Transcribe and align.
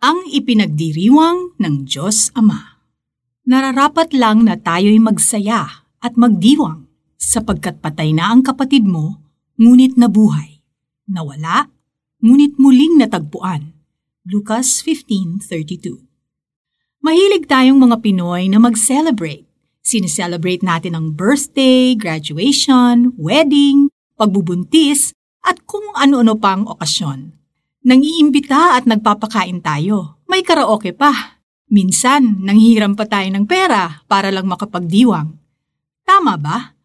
ang 0.00 0.24
ipinagdiriwang 0.32 1.60
ng 1.60 1.74
Diyos 1.84 2.32
Ama. 2.32 2.80
Nararapat 3.44 4.16
lang 4.16 4.48
na 4.48 4.56
tayo'y 4.56 4.96
magsaya 4.96 5.84
at 6.00 6.16
magdiwang 6.16 6.88
sapagkat 7.20 7.84
patay 7.84 8.16
na 8.16 8.32
ang 8.32 8.40
kapatid 8.40 8.88
mo, 8.88 9.20
ngunit 9.60 10.00
nabuhay. 10.00 10.64
Nawala, 11.04 11.68
ngunit 12.24 12.56
muling 12.56 12.96
natagpuan. 12.96 13.76
Lucas 14.24 14.80
15.32 14.80 16.00
Mahilig 17.04 17.44
tayong 17.44 17.76
mga 17.76 18.00
Pinoy 18.00 18.48
na 18.48 18.56
mag-celebrate. 18.56 19.44
Sineselebrate 19.84 20.64
natin 20.64 20.96
ang 20.96 21.12
birthday, 21.12 21.92
graduation, 21.92 23.12
wedding, 23.20 23.92
pagbubuntis, 24.16 25.12
at 25.44 25.60
kung 25.68 25.84
ano-ano 25.96 26.36
pang 26.40 26.64
okasyon. 26.68 27.39
Nangiimbita 27.80 28.76
at 28.76 28.84
nagpapakain 28.84 29.64
tayo. 29.64 30.20
May 30.28 30.44
karaoke 30.44 30.92
pa. 30.92 31.40
Minsan, 31.72 32.44
nanghiram 32.44 32.92
pa 32.92 33.08
tayo 33.08 33.32
ng 33.32 33.48
pera 33.48 34.04
para 34.04 34.28
lang 34.28 34.44
makapagdiwang. 34.44 35.32
Tama 36.04 36.36
ba? 36.36 36.76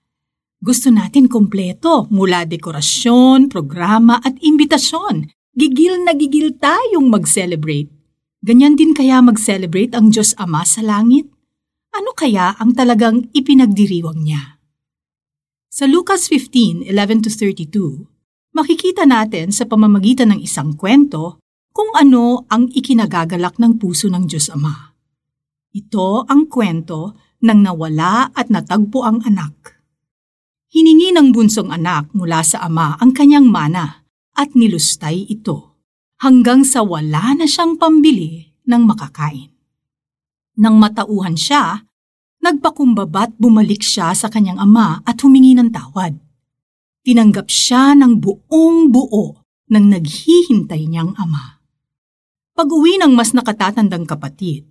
Gusto 0.56 0.88
natin 0.96 1.28
kompleto 1.28 2.08
mula 2.16 2.48
dekorasyon, 2.48 3.52
programa 3.52 4.24
at 4.24 4.40
imbitasyon. 4.40 5.28
Gigil 5.52 6.08
na 6.08 6.16
gigil 6.16 6.56
tayong 6.56 7.12
mag-celebrate. 7.12 7.92
Ganyan 8.40 8.80
din 8.80 8.96
kaya 8.96 9.20
mag-celebrate 9.20 9.92
ang 10.00 10.16
Diyos 10.16 10.32
Ama 10.40 10.64
sa 10.64 10.80
langit? 10.80 11.28
Ano 11.92 12.16
kaya 12.16 12.56
ang 12.56 12.72
talagang 12.72 13.28
ipinagdiriwang 13.36 14.24
niya? 14.24 14.64
Sa 15.68 15.92
Lucas 15.92 16.32
15:11-32, 16.32 18.15
makikita 18.56 19.04
natin 19.04 19.52
sa 19.52 19.68
pamamagitan 19.68 20.32
ng 20.32 20.40
isang 20.40 20.80
kwento 20.80 21.44
kung 21.76 21.92
ano 21.92 22.48
ang 22.48 22.72
ikinagagalak 22.72 23.60
ng 23.60 23.76
puso 23.76 24.08
ng 24.08 24.24
Diyos 24.32 24.48
Ama. 24.48 24.96
Ito 25.76 26.24
ang 26.24 26.48
kwento 26.48 27.20
ng 27.44 27.60
nawala 27.60 28.32
at 28.32 28.48
natagpo 28.48 29.04
ang 29.04 29.20
anak. 29.28 29.76
Hiningi 30.72 31.12
ng 31.12 31.36
bunsong 31.36 31.68
anak 31.68 32.16
mula 32.16 32.40
sa 32.48 32.64
ama 32.64 32.96
ang 33.00 33.12
kanyang 33.12 33.48
mana 33.48 34.08
at 34.36 34.56
nilustay 34.56 35.28
ito 35.28 35.76
hanggang 36.24 36.64
sa 36.64 36.80
wala 36.80 37.36
na 37.36 37.44
siyang 37.44 37.76
pambili 37.76 38.56
ng 38.64 38.84
makakain. 38.88 39.52
Nang 40.56 40.80
matauhan 40.80 41.36
siya, 41.36 41.84
nagpakumbabat 42.40 43.36
bumalik 43.36 43.84
siya 43.84 44.16
sa 44.16 44.32
kanyang 44.32 44.64
ama 44.64 45.04
at 45.04 45.20
humingi 45.20 45.56
ng 45.60 45.76
tawad 45.76 46.25
tinanggap 47.06 47.54
siya 47.54 47.94
ng 47.94 48.18
buong 48.18 48.90
buo 48.90 49.46
ng 49.70 49.86
naghihintay 49.94 50.90
niyang 50.90 51.14
ama. 51.22 51.62
Pag-uwi 52.58 52.98
ng 52.98 53.14
mas 53.14 53.30
nakatatandang 53.38 54.10
kapatid, 54.10 54.66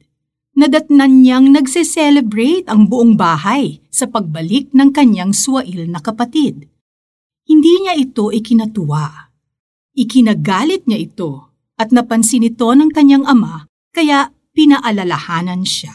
nadatnan 0.58 1.22
niyang 1.22 1.54
nagse-celebrate 1.54 2.66
ang 2.66 2.90
buong 2.90 3.14
bahay 3.14 3.78
sa 3.86 4.10
pagbalik 4.10 4.74
ng 4.74 4.90
kanyang 4.90 5.30
suwail 5.30 5.86
na 5.86 6.02
kapatid. 6.02 6.66
Hindi 7.46 7.72
niya 7.86 7.94
ito 7.94 8.34
ikinatuwa. 8.34 9.30
Ikinagalit 9.94 10.90
niya 10.90 10.98
ito 10.98 11.54
at 11.78 11.94
napansin 11.94 12.42
ito 12.42 12.66
ng 12.66 12.90
kanyang 12.90 13.30
ama 13.30 13.70
kaya 13.94 14.34
pinaalalahanan 14.50 15.62
siya. 15.62 15.94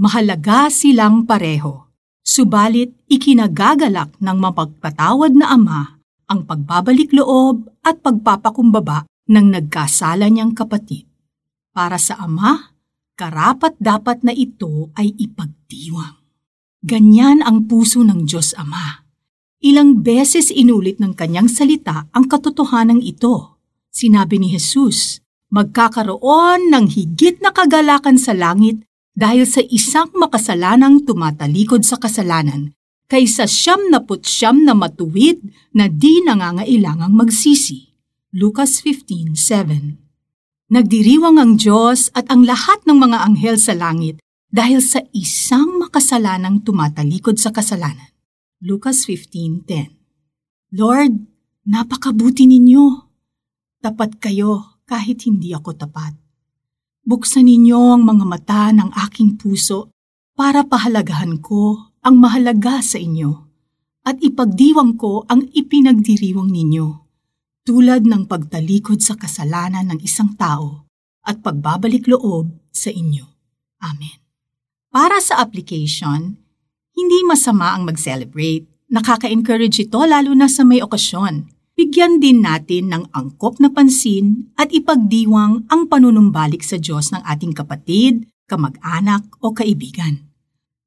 Mahalaga 0.00 0.72
silang 0.72 1.28
pareho 1.28 1.89
Subalit 2.20 2.92
ikinagagalak 3.08 4.14
ng 4.20 4.36
mapagpatawad 4.38 5.32
na 5.34 5.56
ama 5.56 6.00
ang 6.30 6.46
pagbabalik 6.46 7.10
loob 7.10 7.66
at 7.82 7.98
pagpapakumbaba 8.04 9.08
ng 9.30 9.46
nagkasala 9.50 10.30
niyang 10.30 10.54
kapatid. 10.54 11.10
Para 11.74 11.98
sa 11.98 12.18
ama, 12.22 12.76
karapat 13.18 13.74
dapat 13.78 14.22
na 14.22 14.30
ito 14.34 14.90
ay 14.94 15.14
ipagdiwang. 15.18 16.18
Ganyan 16.80 17.44
ang 17.44 17.68
puso 17.68 18.00
ng 18.00 18.24
Diyos 18.24 18.56
Ama. 18.56 19.04
Ilang 19.60 20.00
beses 20.00 20.48
inulit 20.48 20.96
ng 20.96 21.12
kanyang 21.12 21.52
salita 21.52 22.08
ang 22.16 22.24
katotohanan 22.24 23.04
ito. 23.04 23.60
Sinabi 23.92 24.40
ni 24.40 24.48
Jesus, 24.56 25.20
magkakaroon 25.52 26.72
ng 26.72 26.88
higit 26.88 27.36
na 27.44 27.52
kagalakan 27.52 28.16
sa 28.16 28.32
langit 28.32 28.80
dahil 29.20 29.44
sa 29.44 29.60
isang 29.68 30.08
makasalanang 30.16 31.04
tumatalikod 31.04 31.84
sa 31.84 32.00
kasalanan 32.00 32.72
kaysa 33.04 33.44
siyam 33.44 33.92
na 33.92 34.00
putsyam 34.00 34.64
na 34.64 34.72
matuwid 34.72 35.44
na 35.76 35.92
di 35.92 36.24
nangangailangang 36.24 37.12
magsisi. 37.12 37.92
Lucas 38.32 38.80
15.7 38.80 40.72
Nagdiriwang 40.72 41.36
ang 41.36 41.60
Diyos 41.60 42.08
at 42.16 42.32
ang 42.32 42.48
lahat 42.48 42.80
ng 42.88 42.96
mga 42.96 43.18
anghel 43.26 43.60
sa 43.60 43.76
langit 43.76 44.22
dahil 44.48 44.80
sa 44.80 45.04
isang 45.12 45.82
makasalanang 45.82 46.64
tumatalikod 46.64 47.36
sa 47.36 47.52
kasalanan. 47.52 48.08
Lucas 48.64 49.04
15.10 49.04 50.00
Lord, 50.78 51.12
napakabuti 51.66 52.46
ninyo. 52.46 53.10
Tapat 53.82 54.22
kayo 54.22 54.80
kahit 54.86 55.26
hindi 55.26 55.50
ako 55.52 55.74
tapat. 55.74 56.29
Buksan 57.10 57.50
ninyo 57.50 57.98
ang 57.98 58.06
mga 58.06 58.22
mata 58.22 58.70
ng 58.70 58.94
aking 58.94 59.34
puso 59.34 59.90
para 60.38 60.62
pahalagahan 60.62 61.42
ko 61.42 61.90
ang 62.06 62.22
mahalaga 62.22 62.78
sa 62.78 63.02
inyo 63.02 63.50
at 64.06 64.22
ipagdiwang 64.22 64.94
ko 64.94 65.26
ang 65.26 65.42
ipinagdiriwang 65.50 66.54
ninyo 66.54 66.86
tulad 67.66 68.06
ng 68.06 68.30
pagtalikod 68.30 69.02
sa 69.02 69.18
kasalanan 69.18 69.90
ng 69.90 69.98
isang 70.06 70.38
tao 70.38 70.86
at 71.26 71.42
pagbabalik 71.42 72.06
loob 72.06 72.54
sa 72.70 72.94
inyo. 72.94 73.26
Amen. 73.82 74.22
Para 74.94 75.18
sa 75.18 75.42
application, 75.42 76.38
hindi 76.94 77.18
masama 77.26 77.74
ang 77.74 77.90
mag-celebrate. 77.90 78.70
Nakaka-encourage 78.86 79.82
ito 79.82 79.98
lalo 80.06 80.30
na 80.38 80.46
sa 80.46 80.62
may 80.62 80.78
okasyon 80.78 81.59
bigyan 81.80 82.20
din 82.20 82.44
natin 82.44 82.92
ng 82.92 83.08
angkop 83.08 83.56
na 83.56 83.72
pansin 83.72 84.52
at 84.60 84.68
ipagdiwang 84.68 85.64
ang 85.72 85.88
panunumbalik 85.88 86.60
sa 86.60 86.76
Diyos 86.76 87.08
ng 87.08 87.24
ating 87.24 87.56
kapatid, 87.56 88.28
kamag-anak 88.44 89.24
o 89.40 89.56
kaibigan. 89.56 90.28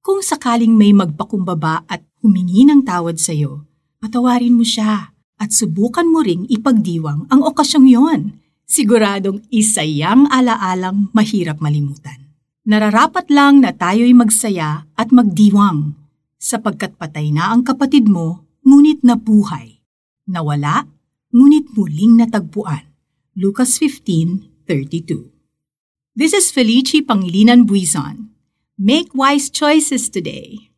Kung 0.05 0.21
sakaling 0.21 0.77
may 0.77 0.93
magpakumbaba 0.93 1.89
at 1.89 2.05
humingi 2.21 2.69
ng 2.69 2.85
tawad 2.85 3.17
sa 3.17 3.33
iyo, 3.33 3.65
patawarin 4.05 4.53
mo 4.53 4.61
siya 4.61 5.17
at 5.41 5.49
subukan 5.49 6.05
mo 6.05 6.21
ring 6.21 6.45
ipagdiwang 6.45 7.25
ang 7.33 7.41
okasyong 7.41 7.89
yon. 7.89 8.37
Siguradong 8.69 9.41
isayang 9.49 10.29
alaalang 10.29 11.09
mahirap 11.09 11.57
malimutan. 11.57 12.37
Nararapat 12.69 13.33
lang 13.33 13.65
na 13.65 13.73
tayo'y 13.73 14.13
magsaya 14.13 14.85
at 14.93 15.09
magdiwang 15.09 15.97
sapagkat 16.37 16.93
patay 17.01 17.33
na 17.33 17.49
ang 17.49 17.65
kapatid 17.65 18.05
mo 18.05 18.45
ngunit 18.61 19.01
nabuhay 19.01 19.82
nawala, 20.27 20.87
ngunit 21.33 21.73
muling 21.75 22.17
natagpuan. 22.19 22.89
Lucas 23.35 23.77
15:32. 23.81 25.29
This 26.13 26.33
is 26.33 26.53
Felici 26.53 27.01
Pangilinan 27.01 27.65
Buizon. 27.65 28.29
Make 28.77 29.13
wise 29.17 29.49
choices 29.49 30.09
today. 30.09 30.72